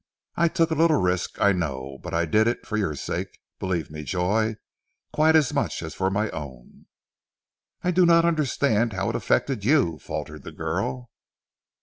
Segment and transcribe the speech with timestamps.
[0.35, 3.91] I took a little risk, I know; but I did it for your sake, believe
[3.91, 4.55] me, Joy,
[5.13, 6.87] quite as much as for my own."
[7.83, 11.11] "I do not understand how it affected you," faltered the girl.